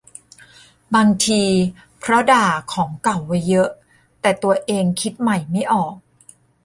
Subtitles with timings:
[0.95, 1.43] บางที
[1.99, 3.69] เพราะด่าของเก่าไว้เยอะ
[4.21, 5.95] แต่ตัวเองคิดใหม่ไม่ออก